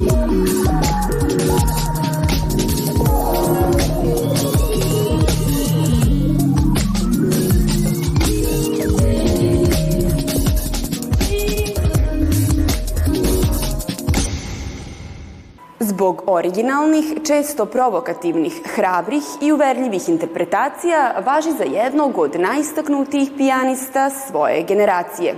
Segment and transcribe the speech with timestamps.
[0.00, 1.07] you
[16.48, 25.34] originalnih, često provokativnih, hrabrih i uverljivih interpretacija važi za jednog od najistaknutijih pijanista svoje generacije.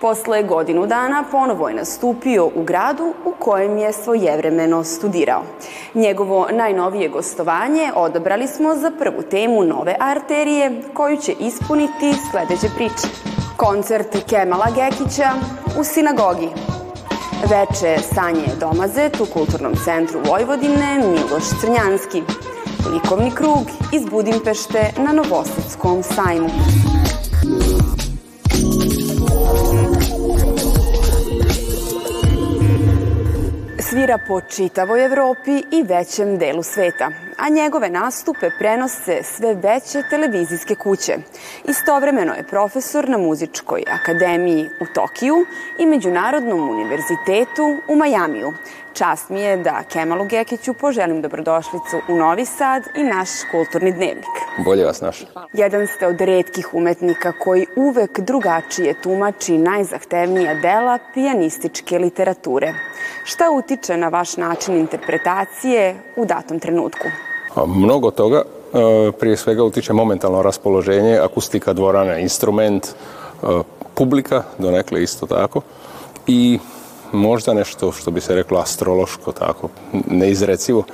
[0.00, 5.42] Posle godinu dana ponovo je nastupio u gradu u kojem je svojevremeno studirao.
[5.94, 13.08] Njegovo najnovije gostovanje odabrali smo za prvu temu nove arterije koju će ispuniti sledeće priče.
[13.56, 15.30] Koncert Kemala Gekića
[15.80, 16.48] u sinagogi
[17.48, 22.22] Veče Sanje Domazet u Kulturnom centru Vojvodine Miloš Crnjanski.
[22.92, 26.48] Likovni krug iz Budimpešte na Novosadskom sajmu.
[33.78, 40.74] Svira po čitavoj Evropi i većem delu sveta, a njegove nastupe prenose sve veće televizijske
[40.74, 41.16] kuće.
[41.64, 45.46] Istovremeno je profesor na Muzičkoj akademiji u Tokiju
[45.78, 48.52] i Međunarodnom univerzitetu u Majamiju.
[48.92, 54.36] Čast mi je da Kemalu Gekiću poželim dobrodošlicu u Novi Sad i naš kulturni dnevnik.
[54.64, 55.26] Bolje vas našli.
[55.52, 62.74] Jedan ste od redkih umetnika koji uvek drugačije tumači najzahtevnija dela pijanističke literature.
[63.24, 67.08] Šta utiče na vaš način interpretacije u datom trenutku?
[67.54, 73.46] A mnogo toga, e, prije svega utiče momentalno raspoloženje, akustika dvorane, instrument, e,
[73.94, 75.60] publika, donekle isto tako,
[76.26, 76.58] i
[77.12, 79.68] možda nešto što bi se reklo astrološko, tako,
[80.06, 80.84] neizrecivo.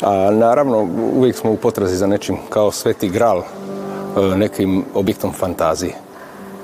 [0.00, 5.94] A naravno, uvijek smo u potrazi za nečim kao sveti gral, e, nekim objektom fantazije.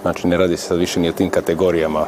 [0.02, 2.06] Znači, ne radi se sad više ni o tim kategorijama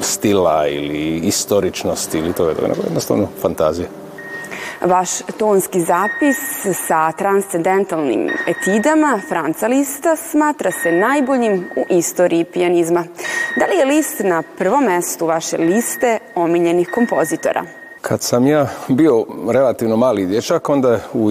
[0.00, 4.01] stila ili istoričnosti ili to je jednostavno fantazija.
[4.84, 6.36] Vaš tonski zapis
[6.86, 13.04] sa transcendentalnim etidama Franca Lista smatra se najboljim u istoriji pijanizma.
[13.56, 17.64] Da li je List na prvom mestu vaše liste omiljenih kompozitora?
[18.00, 21.30] Kad sam ja bio relativno mali dječak, onda u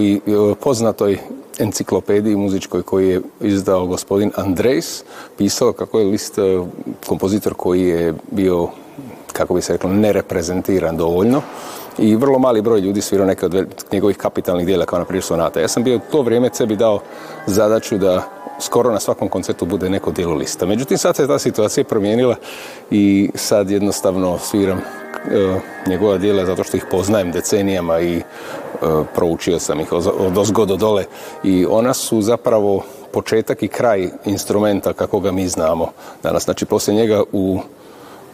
[0.60, 1.18] poznatoj
[1.58, 5.04] enciklopediji muzičkoj koju je izdao gospodin Andrejs
[5.38, 6.42] pisao kako je list e,
[7.06, 8.68] kompozitor koji je bio
[9.32, 11.42] kako bi se reklo, nereprezentiran dovoljno
[11.98, 15.60] i vrlo mali broj ljudi svirao neke od njegovih kapitalnih dijela kao na primjer sonata.
[15.60, 17.00] Ja sam bio to vrijeme sebi dao
[17.46, 18.22] zadaću da
[18.60, 20.66] skoro na svakom koncertu bude neko dijelo lista.
[20.66, 22.36] Međutim, sad se ta situacija promijenila
[22.90, 28.22] i sad jednostavno sviram e, njegova dijela zato što ih poznajem decenijama i e,
[29.14, 31.04] proučio sam ih od, ozgo do dole
[31.44, 35.88] i ona su zapravo početak i kraj instrumenta kako ga mi znamo
[36.22, 36.44] danas.
[36.44, 37.60] Znači, poslije njega u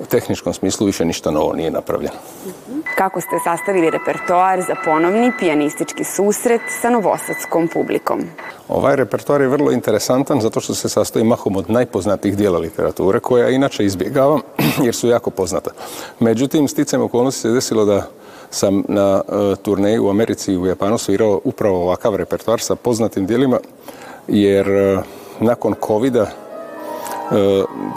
[0.00, 2.16] u tehničkom smislu više ništa novo nije napravljeno.
[2.96, 8.20] Kako ste sastavili repertoar za ponovni pijanistički susret sa novosadskom publikom?
[8.68, 13.48] Ovaj repertoar je vrlo interesantan zato što se sastoji mahom od najpoznatijih dijela literature koja
[13.48, 14.40] inače izbjegavam
[14.86, 15.70] jer su jako poznata.
[16.20, 18.06] Međutim, sticajem okolnosti se desilo da
[18.50, 23.26] sam na uh, turneju u Americi i u Japanu svirao upravo ovakav repertoar sa poznatim
[23.26, 23.58] dijelima
[24.28, 25.04] jer uh,
[25.40, 26.26] nakon covida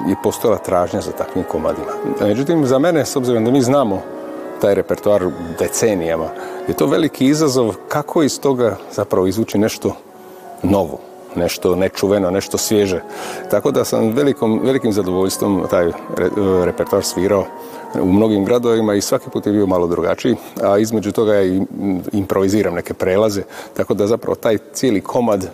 [0.08, 1.92] je postojala tražnja za takvim komadima.
[2.22, 4.02] Međutim, za mene, s obzirom da mi znamo
[4.62, 5.26] taj repertoar
[5.60, 6.30] decenijama,
[6.68, 9.96] je to veliki izazov kako iz toga zapravo izvući nešto
[10.64, 11.00] novo,
[11.36, 13.02] nešto nečuveno, nešto svježe.
[13.52, 15.86] Tako da sam velikom, velikim zadovoljstvom taj
[16.18, 16.30] re,
[16.66, 17.46] repertoar svirao
[18.02, 21.62] u mnogim gradovima i svaki put je bio malo drugačiji, a između toga ja
[22.12, 23.42] improviziram neke prelaze,
[23.74, 25.50] tako da zapravo taj cijeli komad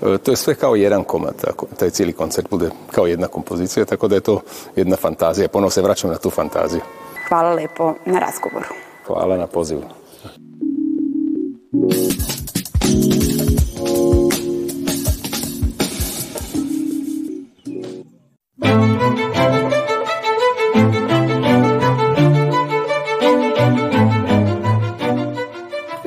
[0.00, 4.08] to je sve kao jedan komad, tako, taj cijeli koncert bude kao jedna kompozicija, tako
[4.08, 4.40] da je to
[4.76, 5.48] jedna fantazija.
[5.48, 6.80] Ponovo se vraćam na tu fantaziju.
[7.28, 8.74] Hvala lepo na razgovoru.
[9.06, 9.82] Hvala na pozivu.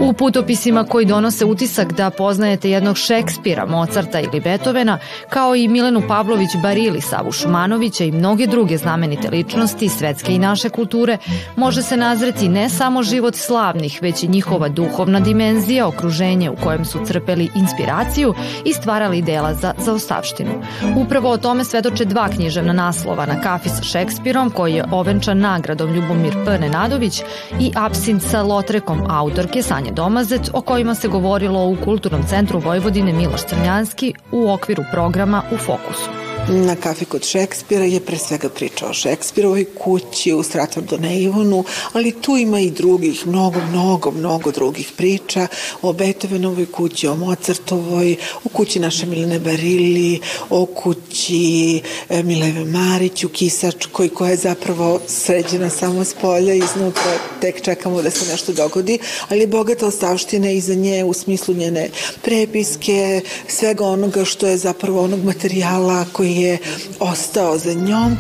[0.04, 4.98] U putopisima koji donose utisak da poznajete jednog Šekspira, Mozarta ili Beethovena,
[5.30, 10.70] kao i Milenu Pavlović Barili, Savu Šumanovića i mnoge druge znamenite ličnosti svetske i naše
[10.70, 11.18] kulture,
[11.56, 16.86] može se nazreti ne samo život slavnih, već i njihova duhovna dimenzija, okruženje u kojem
[16.86, 18.34] su crpeli inspiraciju
[18.66, 20.52] i stvarali dela za zaostavštinu.
[20.96, 25.94] Upravo o tome svedoče dva književna naslova na kafi sa Šekspirom, koji je ovenčan nagradom
[25.94, 26.58] Ljubomir P.
[26.60, 27.22] Nenadović
[27.60, 33.14] i Absint sa Lotrekom autorke Sanje Domazet o kojima se govorilo u Kulturnom centru Vojvodine
[33.14, 36.23] Miloš Crnjanski u okviru programa U fokusu.
[36.50, 40.44] Na kafi kod Šekspira je pre svega priča o Šekspirovoj kući u
[41.20, 41.64] Ivonu,
[41.94, 45.48] ali tu ima i drugih, mnogo, mnogo, mnogo drugih priča
[45.82, 50.20] o Beethovenovoj kući, o Mozartovoj, o kući naše Milene Barili,
[50.50, 57.18] o kući e, Mileve Marić u Kisačkoj, koja je zapravo sređena samo s polja, iznutra
[57.42, 59.00] tek čekamo da se nešto dogodi,
[59.30, 61.90] ali je bogata ostavština iza nje u smislu njene
[62.22, 66.58] prepiske, svega onoga što je zapravo onog materijala koji je
[67.00, 68.18] ostao za njom.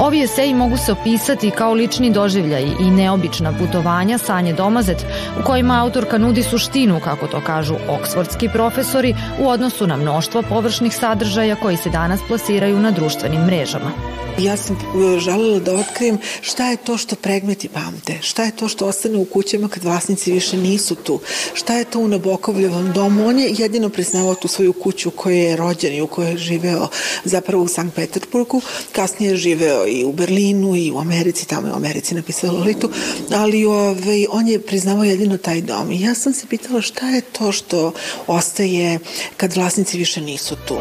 [0.00, 5.06] Ovi eseji mogu se opisati kao lični doživljaj i neobična putovanja Sanje Domazet
[5.40, 10.96] u kojima autorka nudi suštinu, kako to kažu oksfordski profesori, u odnosu na mnoštvo površnih
[10.96, 13.92] sadržaja koji se danas plasiraju na društvenim mrežama.
[14.38, 18.68] Ja sam e, želela da otkrijem šta je to što predmeti pamte, šta je to
[18.68, 21.20] što ostane u kućama kad vlasnici više nisu tu,
[21.54, 23.28] šta je to u Nabokovljevom domu.
[23.28, 26.36] On je jedino priznavao tu svoju kuću u kojoj je rođen i u kojoj je
[26.36, 26.88] živeo
[27.24, 28.60] zapravo u Sankt Peterburgu,
[28.92, 32.90] kasnije je živeo i u Berlinu i u Americi, tamo je u Americi napisao Lolitu,
[33.32, 35.92] ali ovaj, on je priznavao jedino taj dom.
[35.92, 37.92] I ja sam se pitala šta je to što
[38.26, 38.98] ostaje
[39.36, 40.78] kad vlasnici više nisu tu.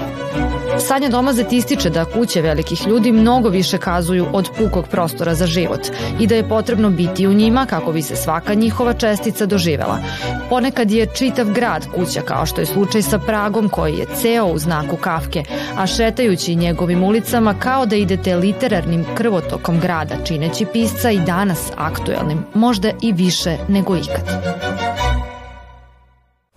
[0.79, 5.79] Sanja Domazet ističe da kuće velikih ljudi mnogo više kazuju od pukog prostora za život
[6.19, 9.99] i da je potrebno biti u njima kako bi se svaka njihova čestica doživela.
[10.49, 14.57] Ponekad je čitav grad kuća kao što je slučaj sa Pragom koji je ceo u
[14.57, 15.43] znaku Kafke,
[15.77, 22.45] a šetajući njegovim ulicama kao da idete literarnim krvotokom grada čineći pisca i danas aktuelnim,
[22.53, 24.94] možda i više nego ikad.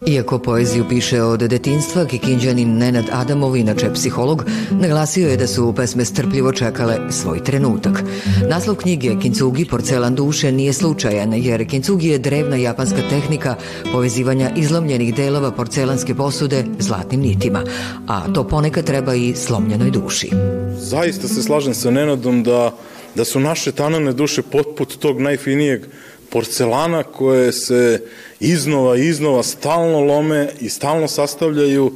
[0.09, 6.05] Iako poeziju piše od detinstva, Kikinđanin Nenad Adamov, inače psiholog, naglasio je da su pesme
[6.05, 8.03] strpljivo čekale svoj trenutak.
[8.51, 13.55] Naslov knjige Kincugi, porcelan duše, nije slučajan, jer Kincugi je drevna japanska tehnika
[13.93, 17.65] povezivanja izlomljenih delova porcelanske posude zlatnim nitima,
[18.07, 20.31] a to ponekad treba i slomljenoj duši.
[20.79, 22.75] Zaista se slažem sa Nenadom da,
[23.15, 25.87] da su naše tanane duše potput tog najfinijeg
[26.31, 28.03] porcelana koje se
[28.41, 31.93] iznova i iznova stalno lome i stalno sastavljaju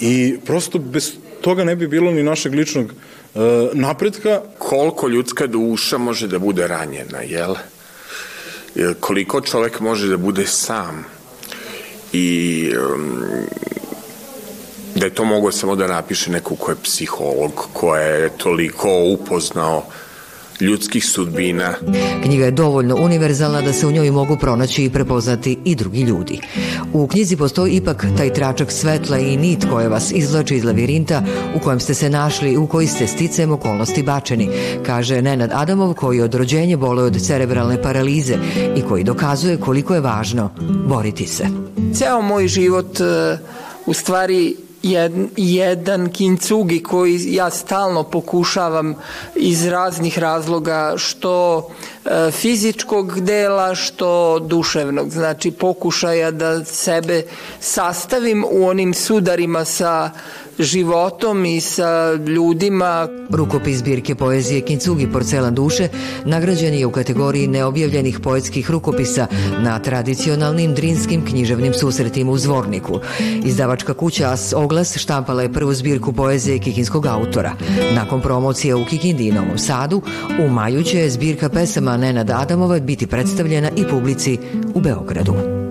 [0.00, 3.38] i prosto bez toga ne bi bilo ni našeg ličnog e,
[3.72, 4.40] napretka.
[4.58, 7.54] Koliko ljudska duša može da bude ranjena, jel?
[8.76, 11.04] E, koliko čovek može da bude sam
[12.12, 13.22] i um,
[14.94, 19.86] da je to mogo samo da napiše neko ko je psiholog, ko je toliko upoznao
[20.60, 21.74] ljudskih sudbina.
[22.22, 26.40] Knjiga je dovoljno univerzalna da se u njoj mogu pronaći i prepoznati i drugi ljudi.
[26.92, 31.22] U knjizi postoji ipak taj tračak svetla i nit koja vas izlači iz lavirinta
[31.54, 34.48] u kojem ste se našli i u koji ste sticem okolnosti bačeni,
[34.86, 38.36] kaže Nenad Adamov koji od rođenja bole od cerebralne paralize
[38.76, 40.50] i koji dokazuje koliko je važno
[40.86, 41.46] boriti se.
[41.94, 43.38] Ceo moj život uh,
[43.86, 48.94] u stvari jed, jedan kincugi koji ja stalno pokušavam
[49.34, 51.66] iz raznih razloga što
[52.04, 55.10] e, fizičkog dela što duševnog.
[55.10, 57.22] Znači pokušaja da sebe
[57.60, 60.10] sastavim u onim sudarima sa
[60.58, 63.08] životom i sa ljudima.
[63.30, 65.88] Rukopis zbirke poezije Kincugi Porcelan duše
[66.24, 69.26] nagrađen je u kategoriji neobjavljenih poetskih rukopisa
[69.58, 73.00] na tradicionalnim drinskim književnim susretima u Zvorniku.
[73.44, 77.52] Izdavačka kuća As Oglas štampala je prvu zbirku poezije kikinskog autora.
[77.94, 80.02] Nakon promocije u Kikindi i Novom Sadu,
[80.44, 84.38] u maju će zbirka pesama Nenada Adamova biti predstavljena i publici
[84.74, 85.63] u Beogradu.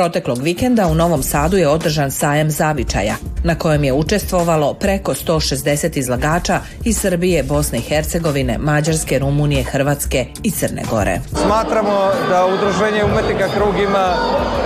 [0.00, 3.14] Proteklog vikenda u Novom Sadu je održan sajem zavičaja,
[3.44, 10.26] na kojem je učestvovalo preko 160 izlagača iz Srbije, Bosne i Hercegovine, Mađarske, Rumunije, Hrvatske
[10.42, 11.20] i Crne Gore.
[11.44, 14.14] Smatramo da Udruženje umetnika Krug ima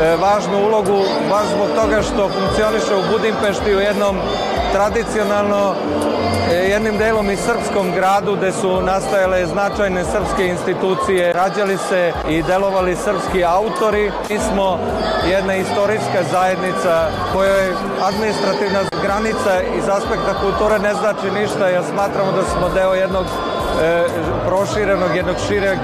[0.02, 4.16] e, važnu ulogu, baš zbog toga što funkcioniše u Budimpešti u jednom
[4.74, 5.74] tradicionalno
[6.50, 12.42] e, jednim delom i srpskom gradu gde su nastajale značajne srpske institucije, rađali se i
[12.42, 14.10] delovali srpski autori.
[14.30, 14.78] Mi smo
[15.30, 17.64] jedna istorijska zajednica kojoj
[18.02, 21.68] administrativna granica iz aspekta kulture ne znači ništa.
[21.68, 24.04] Ja smatramo da smo deo jednog e,
[24.46, 25.78] proširenog, jednog šireg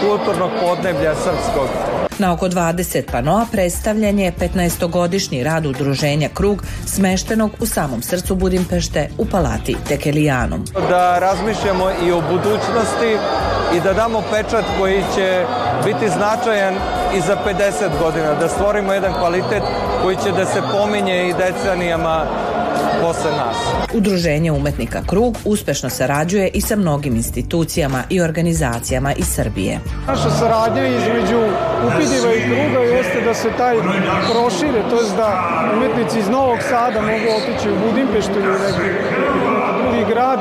[0.00, 1.91] kulturnog podneblja srpskog.
[2.18, 9.08] Na oko 20 panoa predstavljen je 15-godišnji rad udruženja Krug smeštenog u samom srcu Budimpešte
[9.18, 10.64] u palati Tekelijanom.
[10.88, 13.16] Da razmišljamo i o budućnosti
[13.76, 15.44] i da damo pečat koji će
[15.84, 16.74] biti značajan
[17.16, 19.62] i za 50 godina, da stvorimo jedan kvalitet
[20.02, 22.26] koji će da se pominje i decenijama
[23.02, 23.56] posle nas.
[23.94, 29.80] Udruženje umetnika Krug uspešno sarađuje i sa mnogim institucijama i organizacijama iz Srbije.
[30.06, 31.40] Naša saradnja između
[31.86, 33.76] Upidiva i Kruga jeste da se taj
[34.32, 35.28] prošire, to je da
[35.76, 38.88] umetnici iz Novog Sada mogu otići u Budimpeštu ili neki
[39.82, 40.40] drugi grad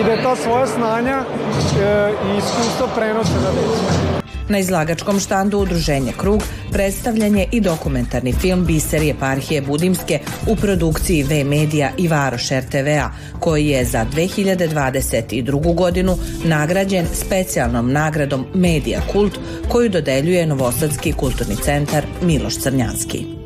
[0.00, 4.11] i da ta svoja snanja e, i iskustva prenose na decu.
[4.52, 6.42] Na izlagačkom štandu Udruženja Krug
[6.72, 13.10] predstavljen je i dokumentarni film Biser eparhije Budimske u produkciji V Medija i Varoš RTV-a,
[13.40, 15.74] koji je za 2022.
[15.74, 23.41] godinu nagrađen specijalnom nagradom Medija Kult koju dodeljuje Novosadski kulturni centar Miloš Crnjanski.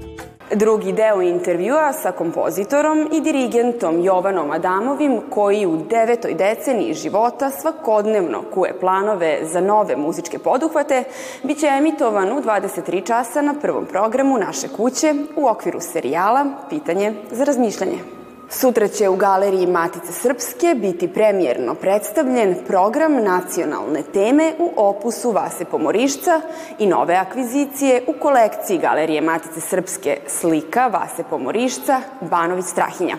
[0.55, 8.43] Drugi deo intervjua sa kompozitorom i dirigentom Jovanom Adamovim, koji u devetoj deceniji života svakodnevno
[8.55, 11.05] kuje planove za nove muzičke poduhvate,
[11.43, 17.45] biće emitovan u 23 časa na prvom programu naše kuće u okviru serijala Pitanje za
[17.45, 18.16] razmišljanje.
[18.51, 25.65] Sutra će u galeriji Matice Srpske biti premijerno predstavljen program nacionalne teme u opusu Vase
[25.65, 26.41] Pomorišca
[26.79, 33.17] i nove akvizicije u kolekciji galerije Matice Srpske slika Vase Pomorišca Banović Strahinja.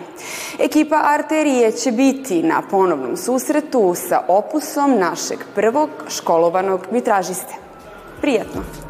[0.58, 7.54] Ekipa Arterije će biti na ponovnom susretu sa opusom našeg prvog školovanog vitražiste.
[8.20, 8.87] Prijatno!